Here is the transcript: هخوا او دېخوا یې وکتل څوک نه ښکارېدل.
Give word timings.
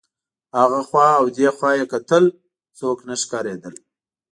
هخوا 0.75 1.07
او 1.19 1.25
دېخوا 1.37 1.71
یې 1.77 1.83
وکتل 1.85 2.23
څوک 2.77 2.97
نه 3.07 3.15
ښکارېدل. 3.21 3.75